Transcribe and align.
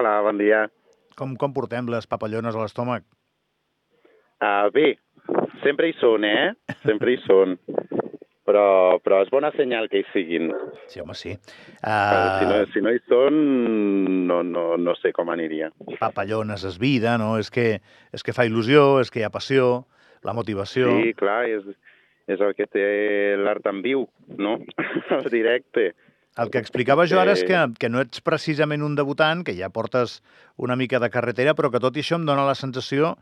Hola, 0.00 0.22
bon 0.24 0.38
dia. 0.40 0.62
Com, 1.12 1.34
com 1.36 1.52
portem 1.52 1.90
les 1.92 2.06
papallones 2.08 2.54
a 2.56 2.60
l'estómac? 2.62 3.02
Uh, 4.40 4.70
bé, 4.72 4.94
sempre 5.60 5.90
hi 5.90 5.92
són, 5.98 6.24
eh? 6.24 6.54
Sempre 6.86 7.12
hi 7.12 7.18
són. 7.26 7.58
Però, 8.48 8.62
però 9.04 9.18
és 9.20 9.28
bona 9.28 9.50
senyal 9.58 9.90
que 9.92 10.00
hi 10.00 10.06
siguin. 10.14 10.48
Sí, 10.88 11.02
home, 11.04 11.12
sí. 11.18 11.34
Uh... 11.84 12.30
Si, 12.40 12.48
no, 12.48 12.56
si 12.72 12.84
no 12.86 12.94
hi 12.96 13.02
són, 13.12 13.36
no, 14.30 14.40
no, 14.40 14.64
no 14.80 14.96
sé 15.02 15.12
com 15.12 15.28
aniria. 15.36 15.68
papallones 16.00 16.64
és 16.72 16.80
vida, 16.80 17.18
no? 17.20 17.34
És 17.36 17.52
que, 17.52 17.68
és 18.16 18.24
que 18.24 18.32
fa 18.32 18.48
il·lusió, 18.48 19.02
és 19.04 19.12
que 19.12 19.20
hi 19.20 19.28
ha 19.28 19.34
passió, 19.36 19.82
la 20.24 20.32
motivació... 20.32 20.94
Sí, 20.96 21.12
clar, 21.20 21.42
és, 21.60 21.68
és 22.24 22.40
el 22.40 22.56
que 22.56 22.64
té 22.72 22.86
l'art 23.36 23.68
en 23.68 23.84
viu, 23.84 24.08
no? 24.40 24.62
El 25.20 25.28
directe. 25.28 25.90
El 26.38 26.50
que 26.52 26.60
explicava 26.62 27.08
jo 27.10 27.18
ara 27.18 27.34
és 27.34 27.42
que, 27.46 27.58
que 27.80 27.90
no 27.90 28.02
ets 28.04 28.22
precisament 28.22 28.84
un 28.86 28.94
debutant, 28.94 29.42
que 29.44 29.56
ja 29.56 29.70
portes 29.74 30.20
una 30.56 30.76
mica 30.78 31.00
de 31.02 31.10
carretera, 31.10 31.56
però 31.58 31.72
que 31.72 31.82
tot 31.82 31.96
i 31.98 32.04
això 32.04 32.20
em 32.20 32.26
dóna 32.28 32.46
la 32.46 32.54
sensació 32.54 33.16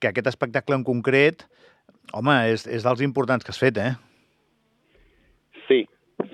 que 0.00 0.08
aquest 0.08 0.30
espectacle 0.30 0.78
en 0.78 0.84
concret, 0.86 1.44
home, 2.16 2.34
és, 2.50 2.64
és 2.66 2.86
dels 2.86 3.04
importants 3.04 3.44
que 3.44 3.52
has 3.52 3.60
fet, 3.60 3.78
eh? 3.78 3.92
Sí, 5.68 5.84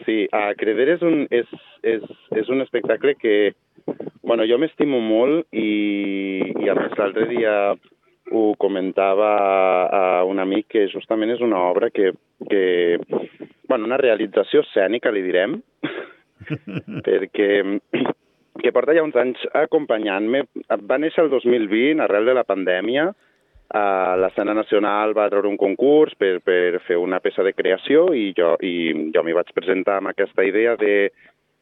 sí. 0.06 0.22
A 0.32 0.52
Creder 0.58 0.88
és 0.96 1.02
un, 1.06 1.26
és, 1.34 1.50
és, 1.82 2.06
és 2.38 2.48
un 2.48 2.62
espectacle 2.62 3.16
que, 3.18 3.36
bueno, 4.22 4.46
jo 4.46 4.58
m'estimo 4.62 5.02
molt 5.02 5.50
i, 5.50 6.44
i 6.62 6.70
a 6.70 6.78
més 6.78 6.94
l'altre 6.98 7.26
dia 7.30 7.54
ho 8.30 8.44
comentava 8.62 9.30
a 9.90 10.02
un 10.24 10.38
amic 10.38 10.68
que 10.76 10.86
justament 10.92 11.34
és 11.34 11.40
una 11.42 11.58
obra 11.66 11.90
que, 11.90 12.12
que 12.48 12.62
bueno, 13.70 13.86
una 13.86 13.98
realització 13.98 14.62
escènica, 14.62 15.10
li 15.10 15.22
direm, 15.26 15.58
perquè 17.06 17.50
que 18.62 18.72
porta 18.74 18.94
ja 18.96 19.06
uns 19.06 19.16
anys 19.16 19.42
acompanyant-me. 19.56 20.44
Va 20.86 21.00
néixer 21.00 21.24
el 21.24 21.32
2020, 21.32 22.02
arrel 22.04 22.30
de 22.30 22.36
la 22.36 22.46
pandèmia, 22.48 23.10
Uh, 23.70 24.16
l'escena 24.18 24.50
nacional 24.50 25.12
va 25.14 25.28
treure 25.30 25.46
un 25.46 25.54
concurs 25.54 26.16
per, 26.18 26.40
per 26.42 26.80
fer 26.88 26.96
una 26.98 27.20
peça 27.22 27.44
de 27.46 27.52
creació 27.54 28.08
i 28.18 28.32
jo, 28.34 28.56
i 28.66 28.90
jo 29.14 29.22
m'hi 29.22 29.34
vaig 29.36 29.52
presentar 29.54 30.00
amb 30.00 30.10
aquesta 30.10 30.42
idea 30.42 30.72
de, 30.74 31.12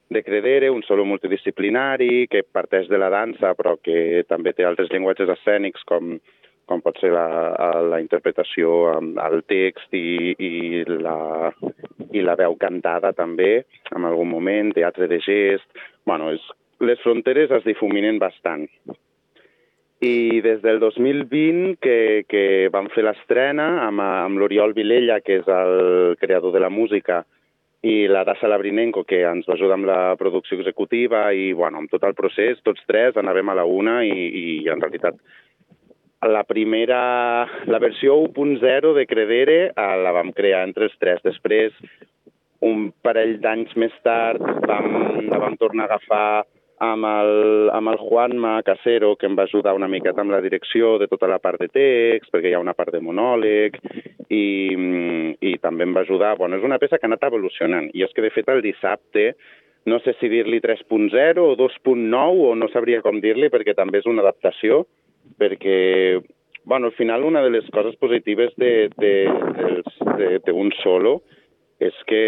de 0.09 0.23
Credere, 0.25 0.71
un 0.73 0.81
solo 0.87 1.05
multidisciplinari 1.05 2.25
que 2.33 2.47
parteix 2.49 2.89
de 2.89 2.97
la 2.97 3.11
dansa 3.13 3.53
però 3.59 3.77
que 3.85 4.25
també 4.25 4.55
té 4.57 4.65
altres 4.65 4.89
llenguatges 4.89 5.35
escènics 5.37 5.85
com, 5.85 6.17
com 6.65 6.81
pot 6.81 6.97
ser 6.97 7.13
la, 7.13 7.27
la 7.93 8.01
interpretació 8.01 8.73
el 8.97 9.45
text 9.45 9.93
i, 9.93 10.33
i, 10.33 10.53
la, 10.89 11.19
i 12.13 12.23
la 12.25 12.37
veu 12.39 12.57
cantada 12.61 13.13
també, 13.17 13.65
en 13.95 14.07
algun 14.09 14.31
moment, 14.31 14.73
teatre 14.77 15.09
de 15.11 15.21
gest... 15.25 15.69
Bueno, 16.09 16.31
és, 16.33 16.45
les 16.81 17.01
fronteres 17.03 17.51
es 17.53 17.65
difuminen 17.67 18.21
bastant. 18.23 18.69
I 20.01 20.41
des 20.45 20.61
del 20.63 20.79
2020 20.79 21.75
que, 21.83 22.25
que 22.31 22.45
vam 22.73 22.87
fer 22.95 23.03
l'estrena 23.05 23.67
amb, 23.89 24.01
amb 24.01 24.39
l'Oriol 24.39 24.73
Vilella, 24.77 25.19
que 25.21 25.41
és 25.41 25.51
el 25.51 26.15
creador 26.21 26.55
de 26.55 26.63
la 26.63 26.71
música, 26.71 27.25
i 27.83 28.07
la 28.11 28.25
Dassa 28.27 28.49
Labrinenko, 28.51 29.05
que 29.07 29.21
ens 29.27 29.47
va 29.47 29.55
ajudar 29.55 29.77
amb 29.79 29.87
la 29.87 30.01
producció 30.19 30.59
executiva, 30.59 31.29
i 31.35 31.53
bueno, 31.53 31.83
amb 31.83 31.91
tot 31.91 32.07
el 32.07 32.17
procés, 32.19 32.63
tots 32.67 32.83
tres 32.91 33.19
anàvem 33.19 33.51
a 33.51 33.59
la 33.61 33.67
una 33.67 34.01
i, 34.07 34.15
i 34.15 34.47
en 34.71 34.83
realitat 34.83 35.19
la 36.27 36.43
primera, 36.45 37.47
la 37.67 37.79
versió 37.79 38.17
1.0 38.17 38.95
de 38.95 39.07
Credere 39.07 39.59
eh, 39.69 39.97
la 40.03 40.13
vam 40.13 40.33
crear 40.33 40.65
entre 40.67 40.89
els 40.89 40.97
tres. 40.99 41.23
Després, 41.23 41.75
un 42.67 42.89
parell 43.03 43.39
d'anys 43.43 43.75
més 43.79 43.95
tard, 44.03 44.43
vam, 44.67 45.29
la 45.31 45.39
vam 45.39 45.59
tornar 45.61 45.87
a 45.87 45.93
agafar 45.93 46.45
amb 46.83 47.07
el, 47.07 47.71
amb 47.75 47.91
el 47.91 47.99
Juanma 47.99 48.57
Casero, 48.67 49.15
que 49.19 49.27
em 49.27 49.37
va 49.39 49.47
ajudar 49.49 49.75
una 49.75 49.91
miqueta 49.91 50.23
amb 50.23 50.35
la 50.35 50.43
direcció 50.43 50.97
de 50.99 51.09
tota 51.11 51.31
la 51.31 51.41
part 51.43 51.63
de 51.63 51.71
text, 51.71 52.31
perquè 52.35 52.51
hi 52.51 52.59
ha 52.59 52.63
una 52.63 52.75
part 52.79 52.95
de 52.95 53.03
monòleg, 53.03 53.79
i, 54.31 54.45
i 55.39 55.55
també 55.63 55.87
em 55.87 55.95
va 55.95 56.05
ajudar... 56.07 56.37
Bueno, 56.39 56.59
és 56.59 56.67
una 56.67 56.79
peça 56.83 56.99
que 56.99 57.07
ha 57.07 57.11
anat 57.11 57.27
evolucionant, 57.31 57.91
i 57.95 58.07
és 58.07 58.15
que, 58.15 58.23
de 58.23 58.35
fet, 58.35 58.51
el 58.51 58.63
dissabte, 58.63 59.33
no 59.91 59.99
sé 60.05 60.15
si 60.19 60.31
dir-li 60.31 60.61
3.0 60.63 61.43
o 61.43 61.57
2.9, 61.59 62.47
o 62.47 62.55
no 62.59 62.71
sabria 62.71 63.03
com 63.03 63.23
dir-li, 63.23 63.51
perquè 63.51 63.75
també 63.79 64.03
és 64.03 64.11
una 64.11 64.23
adaptació, 64.27 64.85
perquè, 65.39 66.21
bueno, 66.65 66.91
al 66.91 66.97
final 66.99 67.25
una 67.25 67.43
de 67.43 67.51
les 67.51 67.69
coses 67.71 67.97
positives 67.97 68.53
de, 68.57 68.91
de, 68.99 69.15
de, 70.19 70.29
de 70.45 70.53
un 70.53 70.73
solo 70.83 71.21
és 71.81 71.95
que, 72.11 72.23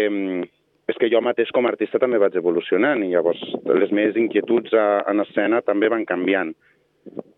és 0.87 0.97
que 0.97 1.11
jo 1.11 1.21
mateix 1.23 1.51
com 1.53 1.67
a 1.67 1.73
artista 1.73 1.99
també 1.99 2.19
vaig 2.21 2.35
evolucionant 2.39 3.03
i 3.03 3.11
llavors 3.11 3.41
les 3.67 3.91
meves 3.91 4.17
inquietuds 4.19 4.73
a, 4.73 5.03
en 5.11 5.23
escena 5.25 5.61
també 5.65 5.91
van 5.91 6.07
canviant. 6.07 6.55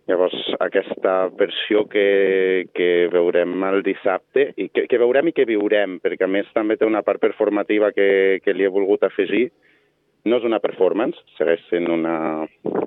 Llavors, 0.10 0.36
aquesta 0.60 1.30
versió 1.40 1.86
que, 1.88 2.68
que 2.76 2.88
veurem 3.12 3.54
el 3.70 3.80
dissabte, 3.86 4.50
i 4.60 4.68
que, 4.68 4.84
que 4.92 5.00
veurem 5.00 5.30
i 5.32 5.34
que 5.36 5.46
viurem, 5.48 5.96
perquè 6.04 6.28
a 6.28 6.32
més 6.32 6.50
també 6.52 6.76
té 6.76 6.84
una 6.84 7.06
part 7.08 7.24
performativa 7.24 7.94
que, 7.96 8.42
que 8.44 8.56
li 8.56 8.68
he 8.68 8.74
volgut 8.74 9.06
afegir, 9.08 9.46
no 10.28 10.40
és 10.40 10.48
una 10.48 10.60
performance, 10.64 11.20
segueix 11.38 11.64
sent 11.70 11.88
una, 11.92 12.18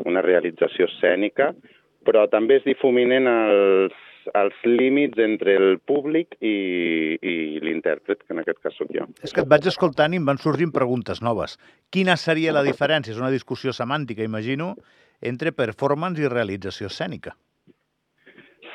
una 0.04 0.22
realització 0.24 0.90
escènica, 0.90 1.54
però 2.06 2.26
també 2.32 2.60
es 2.60 2.66
difuminen 2.66 3.26
els, 3.30 3.96
els 4.34 4.60
límits 4.66 5.18
entre 5.22 5.56
el 5.58 5.78
públic 5.86 6.36
i, 6.40 6.54
i 7.20 7.34
l'intèrpret, 7.62 8.22
que 8.22 8.34
en 8.34 8.42
aquest 8.42 8.62
cas 8.64 8.76
sóc 8.78 8.92
jo. 8.94 9.06
És 9.22 9.34
que 9.34 9.44
et 9.44 9.50
vaig 9.50 9.66
escoltant 9.70 10.14
i 10.14 10.20
em 10.20 10.28
van 10.28 10.40
sorgint 10.42 10.72
preguntes 10.74 11.22
noves. 11.22 11.56
Quina 11.92 12.16
seria 12.20 12.54
la 12.54 12.64
diferència? 12.66 13.14
És 13.14 13.22
una 13.22 13.32
discussió 13.34 13.74
semàntica, 13.76 14.26
imagino, 14.26 14.74
entre 15.20 15.54
performance 15.56 16.22
i 16.22 16.30
realització 16.32 16.90
escènica. 16.92 17.36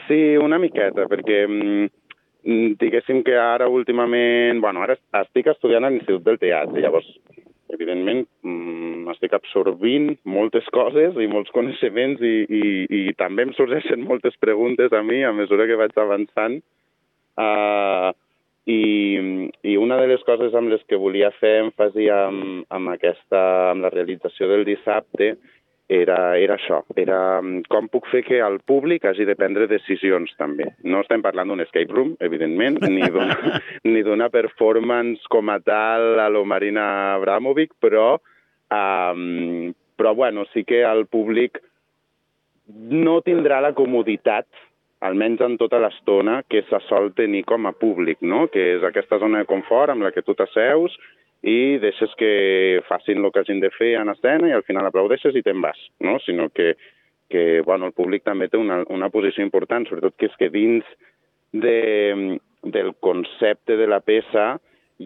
Sí, 0.07 0.35
una 0.41 0.59
miqueta, 0.59 1.05
perquè 1.07 1.43
mm, 1.47 1.89
diguéssim 2.81 3.21
que 3.23 3.37
ara 3.37 3.69
últimament... 3.69 4.59
Bueno, 4.63 4.83
ara 4.83 4.97
estic 5.21 5.51
estudiant 5.51 5.85
a 5.85 5.91
l'Institut 5.93 6.25
del 6.25 6.39
Teatre, 6.41 6.81
llavors, 6.83 7.07
evidentment, 7.75 8.25
mm, 8.45 9.09
estic 9.13 9.35
absorbint 9.35 10.11
moltes 10.27 10.67
coses 10.75 11.17
i 11.19 11.29
molts 11.31 11.53
coneixements 11.55 12.21
i, 12.21 12.35
i, 12.47 12.65
i 12.99 13.01
també 13.19 13.47
em 13.47 13.53
sorgeixen 13.57 14.03
moltes 14.07 14.37
preguntes 14.43 14.93
a 14.93 15.01
mi 15.03 15.23
a 15.23 15.33
mesura 15.35 15.67
que 15.69 15.79
vaig 15.79 15.95
avançant. 15.97 16.59
Uh, 17.39 18.11
i, 18.69 18.81
I 19.65 19.77
una 19.81 19.97
de 19.97 20.11
les 20.11 20.21
coses 20.27 20.53
amb 20.57 20.69
les 20.69 20.83
que 20.89 20.99
volia 21.01 21.31
fer 21.39 21.55
èmfasi 21.63 22.07
amb, 22.13 22.67
amb, 22.69 22.91
aquesta, 22.93 23.41
amb 23.71 23.87
la 23.87 23.89
realització 23.93 24.51
del 24.51 24.67
dissabte 24.67 25.33
era, 25.91 26.37
era 26.39 26.55
això, 26.55 26.79
era 26.95 27.41
mm, 27.41 27.65
com 27.71 27.89
puc 27.91 28.07
fer 28.11 28.21
que 28.23 28.39
el 28.39 28.61
públic 28.63 29.03
hagi 29.09 29.25
de 29.27 29.35
prendre 29.35 29.67
decisions 29.67 30.31
també. 30.39 30.69
No 30.87 31.01
estem 31.03 31.23
parlant 31.25 31.51
d'un 31.51 31.63
escape 31.65 31.91
room, 31.91 32.13
evidentment, 32.23 32.79
ni 32.95 33.03
d'una 33.11 33.59
ni 33.83 34.03
d'una 34.07 34.29
performance 34.31 35.27
com 35.33 35.51
a 35.51 35.59
tal 35.59 36.21
a 36.23 36.29
lo 36.31 36.45
Marina 36.47 36.85
Abramovic, 37.17 37.75
però, 37.83 38.15
um, 38.71 39.73
però 39.99 40.15
bueno, 40.15 40.47
sí 40.53 40.63
que 40.63 40.79
el 40.87 41.05
públic 41.11 41.59
no 42.71 43.19
tindrà 43.25 43.59
la 43.59 43.73
comoditat 43.75 44.47
almenys 45.01 45.41
en 45.41 45.57
tota 45.57 45.79
l'estona 45.81 46.41
que 46.49 46.61
se 46.69 46.79
sol 46.87 47.11
tenir 47.17 47.43
com 47.49 47.65
a 47.65 47.73
públic, 47.73 48.21
no? 48.21 48.45
que 48.53 48.75
és 48.75 48.85
aquesta 48.85 49.19
zona 49.21 49.41
de 49.41 49.49
confort 49.49 49.93
amb 49.93 50.05
la 50.05 50.11
que 50.13 50.23
tu 50.25 50.35
t'asseus 50.37 50.95
i 51.41 51.77
deixes 51.81 52.13
que 52.19 52.81
facin 52.87 53.23
el 53.23 53.31
que 53.33 53.41
hagin 53.41 53.61
de 53.63 53.71
fer 53.73 53.95
en 53.97 54.13
escena 54.13 54.49
i 54.49 54.53
al 54.53 54.65
final 54.67 54.85
aplaudeixes 54.85 55.35
i 55.35 55.41
te'n 55.45 55.61
vas, 55.61 55.79
no? 56.05 56.19
sinó 56.21 56.49
que, 56.53 56.75
que 57.33 57.61
bueno, 57.65 57.89
el 57.89 57.97
públic 57.97 58.23
també 58.27 58.47
té 58.47 58.61
una, 58.61 58.83
una 58.93 59.09
posició 59.09 59.43
important, 59.45 59.89
sobretot 59.89 60.17
que 60.17 60.29
és 60.29 60.37
que 60.37 60.51
dins 60.53 60.85
de, 61.51 62.37
del 62.61 62.93
concepte 63.01 63.77
de 63.77 63.89
la 63.89 64.03
peça 64.05 64.53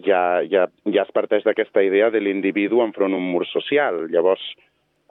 ja, 0.04 0.44
ja, 0.52 0.68
ja 0.92 1.06
es 1.06 1.14
parteix 1.16 1.46
d'aquesta 1.46 1.84
idea 1.86 2.12
de 2.12 2.20
l'individu 2.20 2.82
enfront 2.84 3.16
d'un 3.16 3.24
mur 3.24 3.46
social. 3.48 4.06
Llavors, 4.12 4.44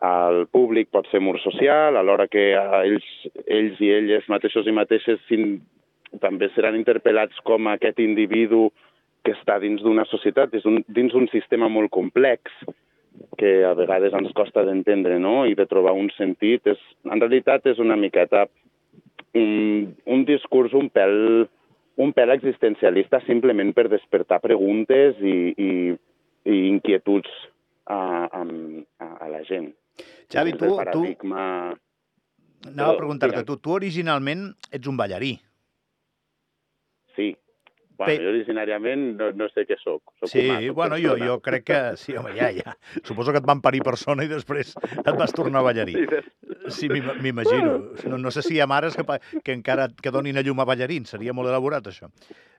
el 0.05 0.47
públic 0.53 0.91
pot 0.93 1.09
ser 1.11 1.21
mur 1.25 1.37
social, 1.43 1.97
alhora 1.97 2.27
que 2.29 2.53
ells, 2.55 3.07
ells 3.47 3.81
i 3.81 3.91
elles 3.95 4.27
mateixos 4.33 4.67
i 4.69 4.75
mateixes 4.75 5.21
també 6.23 6.49
seran 6.55 6.79
interpel·lats 6.79 7.41
com 7.47 7.69
aquest 7.71 8.01
individu 8.03 8.69
que 9.25 9.33
està 9.33 9.59
dins 9.63 9.83
d'una 9.83 10.05
societat, 10.11 10.53
dins 10.53 11.15
d'un 11.15 11.29
sistema 11.33 11.71
molt 11.73 11.91
complex 11.95 12.53
que 13.39 13.63
a 13.65 13.73
vegades 13.79 14.15
ens 14.15 14.35
costa 14.37 14.65
d'entendre 14.67 15.19
no? 15.23 15.45
i 15.47 15.55
de 15.57 15.67
trobar 15.71 15.95
un 15.97 16.11
sentit. 16.19 16.67
És, 16.75 16.81
en 17.09 17.23
realitat 17.23 17.67
és 17.71 17.81
una 17.83 17.97
miqueta 17.97 18.45
un, 19.35 19.95
un 20.07 20.25
discurs 20.29 20.75
un 20.77 20.91
pèl, 20.95 21.47
un 21.97 22.13
pèl 22.15 22.35
existencialista 22.35 23.23
simplement 23.27 23.73
per 23.75 23.89
despertar 23.93 24.43
preguntes 24.45 25.19
i, 25.23 25.39
i, 25.55 25.71
i 26.45 26.61
inquietuds 26.69 27.31
a, 27.87 28.29
a, 28.29 28.45
a 29.09 29.33
la 29.33 29.43
gent. 29.49 29.73
Xavi, 30.33 30.53
tu, 30.57 30.67
tu, 30.67 30.77
paradigma... 30.77 31.45
anava 32.67 32.93
a 32.95 32.97
preguntar-te, 32.99 33.45
tu, 33.45 33.59
tu 33.63 33.75
originalment 33.77 34.49
ets 34.73 34.89
un 34.91 34.97
ballarí. 34.97 35.35
Sí. 37.17 37.35
Bueno, 37.97 38.11
Pe- 38.11 38.25
jo 38.25 38.31
originàriament 38.33 39.03
no, 39.21 39.29
no 39.39 39.47
sé 39.53 39.63
què 39.69 39.77
sóc. 39.79 40.01
sóc 40.19 40.27
Sí, 40.33 40.49
humà, 40.49 40.57
bueno, 40.75 40.97
jo, 40.99 41.13
persona. 41.13 41.27
jo 41.31 41.37
crec 41.45 41.65
que... 41.69 41.77
Sí, 42.01 42.17
home, 42.19 42.33
ja, 42.35 42.49
ja. 42.51 42.73
Suposo 43.07 43.31
que 43.31 43.39
et 43.39 43.47
van 43.47 43.61
parir 43.63 43.85
persona 43.87 44.25
i 44.27 44.31
després 44.33 44.73
et 44.97 45.13
vas 45.15 45.31
tornar 45.37 45.63
ballarí. 45.63 45.95
Sí, 46.75 46.89
m'imagino. 46.91 47.77
No, 48.11 48.19
no 48.19 48.33
sé 48.35 48.43
si 48.43 48.57
hi 48.57 48.61
ha 48.65 48.67
mares 48.67 48.97
que, 48.99 49.07
que 49.47 49.55
encara 49.55 49.87
que 49.95 50.11
donin 50.11 50.41
a 50.41 50.43
llum 50.43 50.59
a 50.59 50.67
ballarins. 50.67 51.13
Seria 51.15 51.37
molt 51.37 51.53
elaborat, 51.53 51.87
això. 51.87 52.11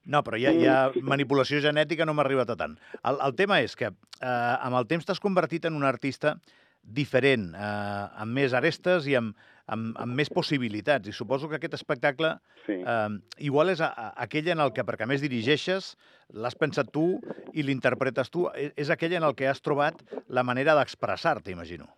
No, 0.05 0.21
però 0.23 0.39
ha, 0.39 0.53
hi 0.55 0.69
ha 0.71 0.77
manipulació 1.03 1.59
genètica, 1.59 2.05
no 2.07 2.13
m'ha 2.15 2.23
arribat 2.23 2.53
a 2.53 2.55
tant. 2.55 2.77
El, 3.03 3.19
el 3.27 3.35
tema 3.35 3.59
és 3.65 3.75
que 3.75 3.89
eh, 3.91 4.29
amb 4.29 4.79
el 4.79 4.87
temps 4.87 5.03
t'has 5.03 5.19
convertit 5.19 5.67
en 5.67 5.75
un 5.75 5.83
artista 5.83 6.37
diferent, 6.85 7.49
eh, 7.57 8.21
amb 8.21 8.37
més 8.37 8.53
arestes 8.53 9.07
i 9.09 9.15
amb, 9.17 9.35
amb, 9.71 9.95
amb 10.01 10.17
més 10.17 10.29
possibilitats. 10.29 11.09
I 11.09 11.15
suposo 11.15 11.49
que 11.49 11.57
aquest 11.57 11.77
espectacle 11.77 12.35
sí. 12.65 12.77
eh, 12.77 13.17
igual 13.47 13.73
és 13.73 13.81
a, 13.81 13.89
a, 13.89 14.07
aquell 14.25 14.51
en 14.53 14.61
el 14.63 14.73
que, 14.75 14.85
perquè 14.85 15.07
a 15.07 15.09
més 15.09 15.23
dirigeixes, 15.25 15.95
l'has 16.33 16.57
pensat 16.59 16.91
tu 16.93 17.07
i 17.53 17.65
l'interpretes 17.65 18.31
tu, 18.33 18.47
és, 18.53 18.73
és 18.77 18.93
aquell 18.93 19.17
en 19.17 19.27
el 19.27 19.35
que 19.37 19.49
has 19.49 19.63
trobat 19.65 20.01
la 20.29 20.45
manera 20.45 20.77
d'expressar-te, 20.77 21.53
imagino. 21.55 21.89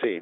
Sí, 0.00 0.18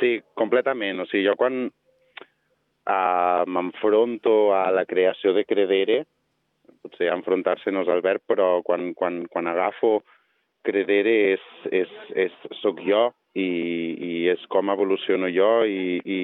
sí, 0.00 0.16
completament. 0.38 1.02
O 1.02 1.08
sigui, 1.10 1.26
jo 1.26 1.36
quan 1.40 1.66
uh, 1.66 3.44
m'enfronto 3.46 4.52
a 4.54 4.66
la 4.74 4.84
creació 4.86 5.34
de 5.34 5.46
Credere, 5.48 6.02
potser 6.84 7.08
enfrontar-se 7.12 7.72
no 7.72 7.82
és 7.84 7.90
el 7.92 8.02
verb, 8.04 8.22
però 8.28 8.58
quan, 8.64 8.92
quan, 8.98 9.22
quan 9.32 9.48
agafo 9.48 10.02
Credere 10.64 11.14
és, 11.34 11.46
és, 11.70 11.94
és, 12.26 12.36
soc 12.62 12.80
jo 12.86 13.06
i, 13.36 13.44
i 13.44 14.12
és 14.32 14.44
com 14.52 14.72
evoluciono 14.72 15.28
jo 15.32 15.50
i, 15.68 15.98
i, 16.04 16.20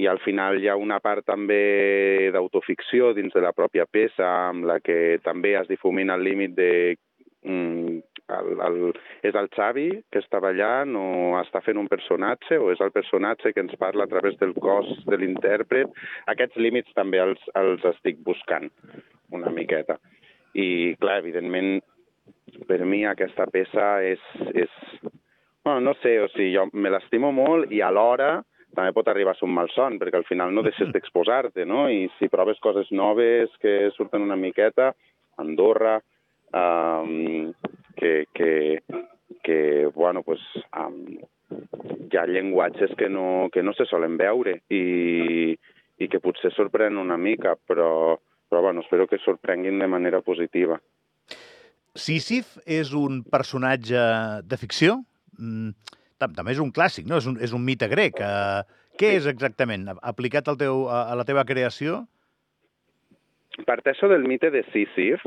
i 0.00 0.08
al 0.10 0.20
final 0.24 0.60
hi 0.60 0.68
ha 0.70 0.78
una 0.78 1.00
part 1.02 1.26
també 1.26 2.30
d'autoficció 2.34 3.12
dins 3.16 3.34
de 3.34 3.42
la 3.44 3.54
pròpia 3.56 3.86
peça 3.90 4.26
amb 4.50 4.68
la 4.70 4.80
que 4.84 5.18
també 5.24 5.54
es 5.58 5.70
difumina 5.70 6.18
el 6.18 6.26
límit 6.26 6.54
de 6.58 6.72
mm, 7.42 8.02
el, 8.34 8.60
el, 8.66 8.78
és 9.26 9.36
el 9.36 9.48
Xavi 9.54 9.88
que 10.12 10.22
està 10.22 10.40
ballant 10.42 10.96
o 10.96 11.06
està 11.40 11.60
fent 11.64 11.80
un 11.80 11.88
personatge 11.90 12.58
o 12.60 12.70
és 12.72 12.80
el 12.84 12.92
personatge 12.94 13.52
que 13.52 13.64
ens 13.64 13.74
parla 13.80 14.06
a 14.06 14.10
través 14.10 14.38
del 14.40 14.54
cos 14.56 14.88
de 15.08 15.18
l'intèrpret. 15.20 15.90
Aquests 16.32 16.60
límits 16.60 16.94
també 16.96 17.20
els, 17.22 17.42
els 17.60 17.84
estic 17.94 18.22
buscant 18.24 18.70
una 19.34 19.52
miqueta. 19.52 19.98
I, 20.54 20.94
clar, 21.02 21.18
evidentment, 21.18 21.82
per 22.68 22.82
mi 22.84 23.04
aquesta 23.06 23.46
peça 23.50 23.98
és... 24.04 24.22
és 24.54 24.70
bueno, 25.64 25.80
no 25.80 25.94
sé, 26.02 26.18
o 26.20 26.26
sigui, 26.28 26.50
jo 26.52 26.66
me 26.76 26.90
l'estimo 26.92 27.30
molt 27.32 27.70
i 27.72 27.80
alhora 27.80 28.42
també 28.74 28.92
pot 28.92 29.08
arribar 29.08 29.32
a 29.32 29.38
ser 29.38 29.46
un 29.46 29.54
malson, 29.56 29.98
perquè 30.00 30.18
al 30.18 30.26
final 30.28 30.52
no 30.52 30.64
deixes 30.66 30.90
d'exposar-te, 30.94 31.64
no? 31.68 31.86
I 31.88 32.08
si 32.18 32.28
proves 32.32 32.60
coses 32.64 32.90
noves 32.92 33.54
que 33.62 33.90
surten 33.96 34.26
una 34.26 34.36
miqueta, 34.36 34.92
Andorra, 35.40 35.98
um, 36.54 37.52
que, 37.96 38.26
que, 38.34 38.82
que 39.42 39.60
bueno, 39.94 40.22
pues, 40.22 40.42
um, 40.78 41.00
hi 42.10 42.18
ha 42.18 42.26
llenguatges 42.26 42.94
que 42.98 43.08
no, 43.08 43.48
que 43.52 43.62
no 43.62 43.74
se 43.74 43.86
solen 43.90 44.18
veure 44.18 44.60
i, 44.70 45.54
i 45.98 46.10
que 46.10 46.22
potser 46.22 46.52
sorprenen 46.54 47.00
una 47.02 47.18
mica, 47.18 47.56
però, 47.56 48.18
però 48.48 48.62
bueno, 48.62 48.82
espero 48.82 49.06
que 49.06 49.22
sorprenguin 49.22 49.78
de 49.78 49.90
manera 49.90 50.20
positiva. 50.22 50.80
Sísif 51.94 52.56
és 52.66 52.90
un 52.98 53.22
personatge 53.30 54.00
de 54.42 54.58
ficció? 54.58 54.98
Mm, 55.38 55.74
també 56.24 56.54
és 56.54 56.62
un 56.62 56.72
clàssic, 56.74 57.06
no? 57.06 57.20
És 57.22 57.28
un, 57.30 57.38
és 57.42 57.54
un 57.54 57.62
mite 57.62 57.88
grec. 57.90 58.18
Uh, 58.18 58.64
què 58.98 59.14
és 59.18 59.28
exactament? 59.30 59.86
Aplicat 60.02 60.48
al 60.50 60.58
teu, 60.58 60.84
a, 60.90 61.04
a 61.12 61.16
la 61.18 61.26
teva 61.28 61.44
creació? 61.46 62.04
Parteixo 63.66 64.08
del 64.10 64.26
mite 64.26 64.50
de 64.50 64.64
Sísif, 64.72 65.22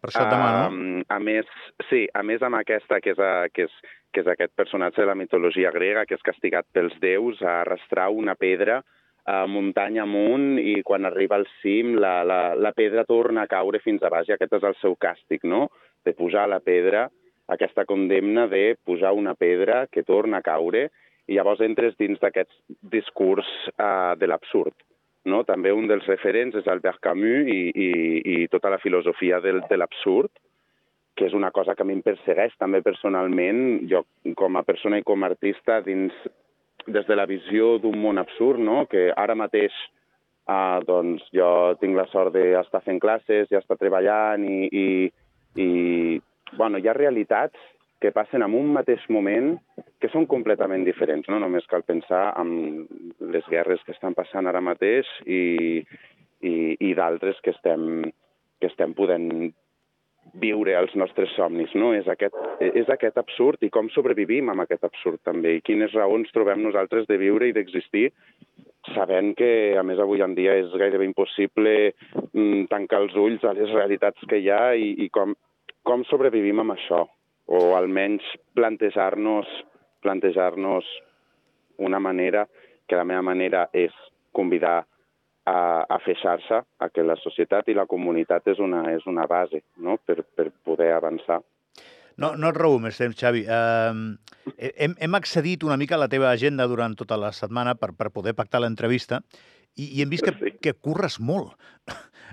per 0.00 0.10
això 0.10 0.24
et 0.24 0.32
demano. 0.32 0.62
Um, 0.70 1.02
a 1.06 1.18
més, 1.22 1.50
sí, 1.90 2.06
a 2.14 2.24
més 2.26 2.42
amb 2.42 2.58
aquesta, 2.58 2.98
que 3.04 3.14
és, 3.14 3.20
a, 3.22 3.46
que, 3.54 3.68
és, 3.68 3.96
que 4.10 4.24
és 4.24 4.30
aquest 4.32 4.54
personatge 4.58 5.02
de 5.02 5.10
la 5.10 5.18
mitologia 5.18 5.70
grega, 5.74 6.06
que 6.08 6.18
és 6.18 6.26
castigat 6.26 6.66
pels 6.74 6.96
déus 7.02 7.42
a 7.44 7.60
arrastrar 7.60 8.08
una 8.10 8.34
pedra 8.38 8.80
a 9.28 9.44
muntanya 9.46 10.04
amunt 10.06 10.58
i 10.62 10.80
quan 10.86 11.04
arriba 11.04 11.36
al 11.36 11.46
cim 11.60 11.96
la, 12.00 12.20
la, 12.24 12.40
la 12.54 12.72
pedra 12.76 13.04
torna 13.04 13.44
a 13.44 13.50
caure 13.50 13.82
fins 13.84 14.02
a 14.02 14.10
baix 14.12 14.28
i 14.30 14.36
aquest 14.36 14.58
és 14.60 14.68
el 14.68 14.76
seu 14.80 14.96
càstig, 14.96 15.44
no? 15.44 15.68
De 16.04 16.14
posar 16.16 16.46
la 16.48 16.60
pedra, 16.64 17.08
aquesta 17.52 17.84
condemna 17.84 18.46
de 18.48 18.76
posar 18.84 19.12
una 19.12 19.34
pedra 19.34 19.86
que 19.92 20.06
torna 20.06 20.40
a 20.40 20.46
caure 20.46 20.88
i 21.28 21.36
llavors 21.36 21.60
entres 21.62 21.98
dins 21.98 22.18
d'aquest 22.22 22.50
discurs 22.80 23.48
uh, 23.76 24.16
de 24.18 24.30
l'absurd 24.30 24.76
no? 25.28 25.42
També 25.44 25.72
un 25.74 25.88
dels 25.90 26.06
referents 26.08 26.56
és 26.56 26.68
Albert 26.70 27.00
Camus 27.04 27.48
i, 27.50 27.60
i, 27.74 27.90
i 28.34 28.36
tota 28.52 28.70
la 28.72 28.80
filosofia 28.80 29.40
del, 29.44 29.62
de 29.68 29.78
l'absurd, 29.78 30.32
que 31.16 31.26
és 31.28 31.34
una 31.36 31.50
cosa 31.52 31.74
que 31.76 31.84
a 31.84 31.88
mi 31.88 31.98
em 31.98 32.04
persegueix 32.04 32.54
també 32.58 32.80
personalment, 32.84 33.82
jo 33.90 34.04
com 34.38 34.56
a 34.56 34.64
persona 34.64 35.00
i 35.00 35.04
com 35.06 35.22
a 35.22 35.30
artista, 35.32 35.80
dins, 35.84 36.14
des 36.86 37.06
de 37.06 37.16
la 37.16 37.26
visió 37.26 37.78
d'un 37.82 37.98
món 38.00 38.18
absurd, 38.18 38.60
no? 38.62 38.84
que 38.90 39.10
ara 39.16 39.36
mateix 39.38 39.74
uh, 40.48 40.80
doncs, 40.86 41.24
jo 41.34 41.50
tinc 41.80 41.96
la 41.98 42.06
sort 42.12 42.34
d'estar 42.34 42.82
fent 42.86 43.00
classes, 43.02 43.50
ja 43.50 43.60
estar 43.60 43.78
treballant 43.80 44.46
i, 44.46 44.68
i, 44.70 44.86
i 45.60 45.68
bueno, 46.56 46.78
hi 46.78 46.88
ha 46.88 46.96
realitats 46.96 47.58
que 48.00 48.14
passen 48.16 48.42
en 48.42 48.54
un 48.56 48.70
mateix 48.72 49.02
moment 49.12 49.52
que 50.00 50.08
són 50.08 50.24
completament 50.26 50.86
diferents. 50.86 51.28
No 51.28 51.38
només 51.42 51.68
cal 51.68 51.84
pensar 51.84 52.30
en 52.40 52.86
les 53.20 53.46
guerres 53.52 53.82
que 53.84 53.92
estan 53.92 54.16
passant 54.16 54.48
ara 54.48 54.62
mateix 54.64 55.08
i, 55.26 55.84
i, 56.40 56.54
i 56.80 56.94
d'altres 56.96 57.42
que 57.44 57.52
estem, 57.52 58.06
que 58.60 58.70
estem 58.72 58.96
podent 58.96 59.52
viure 60.42 60.76
els 60.78 60.94
nostres 60.98 61.32
somnis, 61.36 61.72
no? 61.74 61.92
És 61.96 62.08
aquest, 62.08 62.36
és 62.60 62.88
aquest 62.92 63.18
absurd. 63.18 63.62
I 63.66 63.72
com 63.74 63.90
sobrevivim 63.94 64.50
amb 64.52 64.64
aquest 64.64 64.84
absurd 64.86 65.22
també? 65.26 65.56
I 65.56 65.64
quines 65.66 65.94
raons 65.96 66.30
trobem 66.34 66.62
nosaltres 66.62 67.08
de 67.10 67.18
viure 67.20 67.48
i 67.48 67.56
d'existir 67.56 68.10
sabent 68.94 69.34
que, 69.36 69.76
a 69.76 69.82
més, 69.84 69.98
avui 70.00 70.22
en 70.24 70.34
dia 70.34 70.54
és 70.56 70.72
gairebé 70.80 71.04
impossible 71.04 71.74
mm, 72.32 72.68
tancar 72.72 73.02
els 73.04 73.16
ulls 73.18 73.44
a 73.44 73.52
les 73.56 73.72
realitats 73.74 74.24
que 74.28 74.40
hi 74.40 74.48
ha 74.50 74.72
i, 74.74 74.94
i 75.04 75.10
com, 75.12 75.34
com 75.84 76.06
sobrevivim 76.08 76.62
amb 76.62 76.76
això? 76.76 77.04
O 77.50 77.74
almenys 77.74 78.24
plantejar-nos 78.54 79.50
plantejar-nos 80.00 80.84
una 81.78 82.00
manera 82.00 82.46
que 82.88 82.96
la 82.96 83.04
meva 83.04 83.22
manera 83.22 83.68
és 83.72 83.92
convidar 84.32 84.84
a, 85.46 85.86
a 85.88 85.98
fer 86.04 86.16
xarxa, 86.20 86.62
a 86.78 86.88
que 86.92 87.04
la 87.06 87.16
societat 87.20 87.68
i 87.68 87.76
la 87.76 87.86
comunitat 87.90 88.50
és 88.52 88.60
una, 88.60 88.84
és 88.92 89.06
una 89.10 89.26
base 89.30 89.62
no? 89.78 89.96
per, 90.04 90.22
per 90.36 90.50
poder 90.64 90.92
avançar. 90.96 91.40
No, 92.20 92.34
no 92.36 92.50
et 92.50 92.58
robo 92.58 92.80
més 92.84 92.98
temps, 93.00 93.16
Xavi. 93.16 93.46
Uh, 93.48 94.50
hem, 94.58 94.96
hem 95.00 95.16
accedit 95.16 95.62
una 95.64 95.78
mica 95.80 95.96
a 95.96 96.02
la 96.02 96.10
teva 96.12 96.28
agenda 96.34 96.66
durant 96.68 96.96
tota 96.98 97.16
la 97.16 97.30
setmana 97.32 97.76
per, 97.80 97.94
per 97.96 98.10
poder 98.12 98.34
pactar 98.36 98.60
l'entrevista 98.60 99.22
i, 99.76 99.86
i 99.86 100.02
hem 100.02 100.10
vist 100.12 100.26
que, 100.26 100.34
sí. 100.38 100.54
que 100.62 100.74
curres 100.74 101.20
molt. 101.20 101.56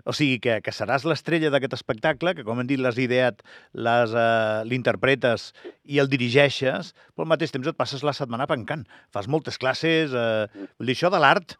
O 0.06 0.14
sigui, 0.14 0.38
que, 0.44 0.60
que 0.62 0.74
seràs 0.76 1.08
l'estrella 1.10 1.50
d'aquest 1.54 1.74
espectacle, 1.78 2.36
que, 2.38 2.46
com 2.46 2.62
hem 2.62 2.68
dit, 2.70 2.82
l'has 2.82 3.00
ideat, 3.02 3.42
uh, 3.74 4.62
l'interpretes 4.70 5.50
i 5.90 5.98
el 6.04 6.12
dirigeixes, 6.12 6.94
però 7.16 7.26
al 7.26 7.32
mateix 7.34 7.56
temps 7.56 7.68
et 7.68 7.80
passes 7.80 8.06
la 8.06 8.14
setmana 8.14 8.48
pencant. 8.50 8.86
Fas 9.14 9.30
moltes 9.32 9.58
classes... 9.58 10.14
Uh, 10.14 10.68
dir, 10.78 10.94
això 10.94 11.10
de 11.14 11.22
l'art, 11.22 11.58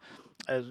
eh, 0.48 0.62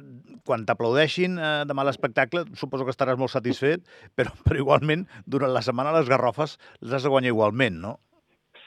quan 0.47 0.63
t'aplaudeixin 0.67 1.37
eh, 1.37 1.51
demà 1.67 1.85
l'espectacle, 1.87 2.45
suposo 2.59 2.87
que 2.87 2.93
estaràs 2.95 3.19
molt 3.19 3.33
satisfet, 3.33 3.83
però, 4.15 4.33
però 4.47 4.63
igualment, 4.63 5.05
durant 5.25 5.53
la 5.53 5.63
setmana 5.65 5.95
les 5.97 6.09
garrofes 6.09 6.57
les 6.81 6.97
has 6.97 7.05
de 7.05 7.13
guanyar 7.13 7.33
igualment, 7.35 7.81
no? 7.83 7.97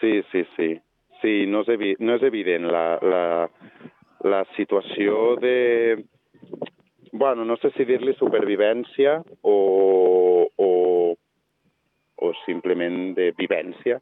Sí, 0.01 0.21
sí, 0.33 0.45
sí. 0.57 0.75
Sí, 1.21 1.35
no 1.51 1.65
és, 1.65 1.73
evi 1.75 1.95
no 2.01 2.15
és 2.17 2.23
evident 2.25 2.65
la, 2.73 2.85
la, 3.05 3.25
la 4.25 4.45
situació 4.57 5.35
de 5.43 5.57
bueno, 7.13 7.45
no 7.45 7.57
sé 7.59 7.73
si 7.75 7.85
dir-li 7.85 8.15
supervivència 8.19 9.19
o, 9.43 9.57
o, 10.57 10.71
o 12.17 12.33
simplement 12.45 13.15
de 13.17 13.31
vivència, 13.39 13.99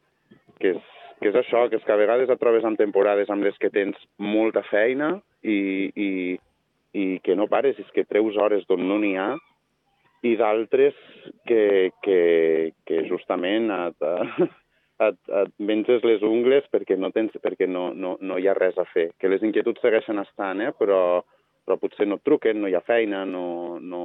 que 0.61 0.75
és, 0.77 0.83
que 1.21 1.33
és 1.33 1.39
això, 1.41 1.67
que 1.71 1.81
és 1.81 1.87
que 1.87 1.95
a 1.95 2.01
vegades 2.01 2.31
et 2.31 2.41
trobes 2.41 2.67
en 2.69 2.77
temporades 2.79 3.31
amb 3.33 3.47
les 3.47 3.57
que 3.59 3.73
tens 3.75 3.99
molta 4.19 4.63
feina 4.69 5.17
i, 5.43 5.59
i, 5.95 6.11
i 6.95 7.07
que 7.25 7.37
no 7.39 7.49
pares, 7.51 7.79
és 7.81 7.91
que 7.95 8.07
treus 8.07 8.37
hores 8.37 8.67
d'on 8.69 8.87
no 8.89 9.01
n'hi 9.01 9.17
ha, 9.19 9.33
i 10.27 10.35
d'altres 10.39 10.97
que, 11.47 11.91
que, 12.03 12.21
que 12.87 13.05
justament 13.07 13.71
et, 13.71 14.09
et, 15.09 15.19
et 15.41 15.53
menges 15.63 16.05
les 16.07 16.25
ungles 16.27 16.67
perquè 16.73 16.99
no, 16.99 17.13
tens, 17.15 17.35
perquè 17.43 17.69
no, 17.71 17.89
no, 17.95 18.17
no 18.21 18.39
hi 18.39 18.49
ha 18.51 18.57
res 18.59 18.79
a 18.79 18.87
fer. 18.93 19.09
Que 19.19 19.31
les 19.31 19.45
inquietuds 19.47 19.83
segueixen 19.85 20.19
estant, 20.23 20.65
eh? 20.65 20.73
però, 20.79 21.23
però 21.69 21.77
potser 21.77 22.09
no 22.09 22.17
et 22.17 22.25
truquen, 22.25 22.63
no 22.63 22.73
hi 22.73 22.77
ha 22.79 22.85
feina, 22.89 23.27
no... 23.29 23.79
no... 23.85 24.03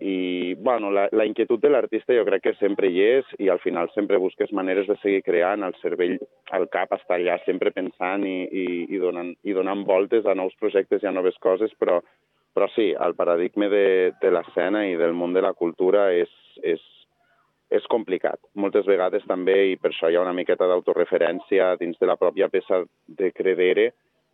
I, 0.00 0.54
bueno, 0.54 0.88
la, 0.88 1.02
la 1.12 1.26
inquietud 1.28 1.60
de 1.60 1.68
l'artista 1.68 2.14
jo 2.16 2.22
crec 2.24 2.40
que 2.46 2.52
sempre 2.56 2.88
hi 2.88 3.02
és 3.04 3.34
i 3.36 3.50
al 3.52 3.58
final 3.60 3.90
sempre 3.92 4.16
busques 4.16 4.48
maneres 4.56 4.86
de 4.88 4.94
seguir 5.02 5.20
creant, 5.26 5.60
el 5.66 5.74
cervell, 5.82 6.14
el 6.56 6.64
cap 6.72 6.94
està 6.96 7.18
allà 7.18 7.34
sempre 7.44 7.68
pensant 7.76 8.24
i, 8.24 8.46
i, 8.48 8.64
i, 8.86 9.00
donant, 9.02 9.34
i 9.44 9.52
donant 9.52 9.84
voltes 9.84 10.24
a 10.24 10.32
nous 10.32 10.56
projectes 10.56 11.04
i 11.04 11.10
a 11.10 11.12
noves 11.12 11.36
coses, 11.44 11.76
però, 11.76 11.98
però 12.56 12.70
sí, 12.72 12.94
el 12.96 13.12
paradigma 13.18 13.68
de, 13.68 13.84
de 14.22 14.32
l'escena 14.32 14.86
i 14.88 14.96
del 14.96 15.12
món 15.12 15.36
de 15.36 15.44
la 15.44 15.52
cultura 15.52 16.08
és, 16.16 16.32
és, 16.64 16.80
és 17.68 17.92
complicat. 17.92 18.40
Moltes 18.56 18.88
vegades 18.88 19.28
també, 19.28 19.58
i 19.74 19.76
per 19.76 19.92
això 19.92 20.08
hi 20.08 20.16
ha 20.16 20.24
una 20.24 20.32
miqueta 20.32 20.70
d'autoreferència 20.70 21.74
dins 21.82 22.00
de 22.00 22.08
la 22.08 22.16
pròpia 22.16 22.48
peça 22.48 22.86
de 23.20 23.34
Credere, 23.36 23.90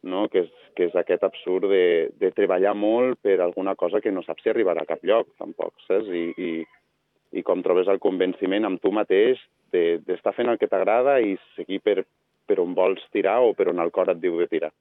no? 0.09 0.27
que, 0.33 0.47
és, 0.47 0.71
que 0.79 0.89
és 0.89 0.97
aquest 0.97 1.25
absurd 1.27 1.69
de, 1.73 2.13
de 2.21 2.33
treballar 2.37 2.75
molt 2.79 3.21
per 3.25 3.39
alguna 3.41 3.77
cosa 3.79 4.01
que 4.01 4.13
no 4.15 4.25
saps 4.27 4.45
si 4.45 4.53
arribarà 4.53 4.85
a 4.85 4.89
cap 4.89 5.05
lloc, 5.07 5.33
tampoc, 5.41 5.75
saps? 5.87 6.09
I, 6.09 6.27
i, 6.37 6.51
i 7.37 7.45
com 7.47 7.63
trobes 7.65 7.91
el 7.93 8.01
convenciment 8.03 8.69
amb 8.69 8.83
tu 8.83 8.93
mateix 8.95 9.41
d'estar 9.75 10.33
de, 10.33 10.37
fent 10.37 10.53
el 10.53 10.61
que 10.61 10.71
t'agrada 10.71 11.19
i 11.21 11.35
seguir 11.57 11.83
per, 11.85 12.03
per 12.47 12.61
on 12.63 12.77
vols 12.77 13.03
tirar 13.13 13.41
o 13.45 13.53
per 13.59 13.71
on 13.73 13.83
el 13.83 13.93
cor 13.93 14.13
et 14.13 14.23
diu 14.23 14.39
de 14.41 14.49
tirar. 14.51 14.73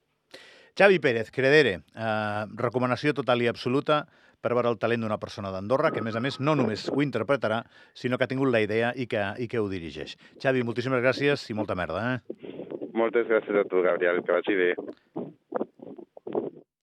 Xavi 0.75 0.99
Pérez, 0.99 1.31
Credere, 1.31 1.79
eh, 1.95 2.43
recomanació 2.59 3.13
total 3.15 3.41
i 3.41 3.47
absoluta 3.47 4.03
per 4.43 4.51
veure 4.53 4.69
el 4.69 4.77
talent 4.77 5.01
d'una 5.01 5.17
persona 5.17 5.49
d'Andorra, 5.49 5.89
que 5.95 6.03
a 6.03 6.05
més 6.05 6.17
a 6.19 6.21
més 6.21 6.37
no 6.43 6.53
només 6.59 6.83
ho 6.91 7.01
interpretarà, 7.01 7.63
sinó 7.97 8.19
que 8.19 8.27
ha 8.27 8.29
tingut 8.29 8.51
la 8.53 8.61
idea 8.61 8.91
i 8.93 9.07
que, 9.09 9.23
i 9.41 9.47
que 9.49 9.61
ho 9.61 9.71
dirigeix. 9.71 10.13
Xavi, 10.43 10.61
moltíssimes 10.67 11.01
gràcies 11.01 11.47
i 11.49 11.57
molta 11.57 11.79
merda. 11.79 12.03
Eh? 12.13 12.53
Moltes 12.93 13.25
gràcies 13.31 13.57
a 13.63 13.65
tu, 13.71 13.81
Gabriel, 13.87 14.21
que 14.21 14.35
vagi 14.35 14.59
bé. 14.59 14.69